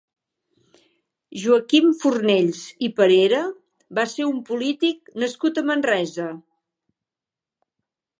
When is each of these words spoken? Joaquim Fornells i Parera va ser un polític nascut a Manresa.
Joaquim 1.41 1.91
Fornells 1.99 2.61
i 2.87 2.89
Parera 3.01 3.41
va 3.99 4.05
ser 4.15 4.25
un 4.31 4.39
polític 4.49 5.13
nascut 5.25 5.61
a 5.61 5.65
Manresa. 5.69 6.27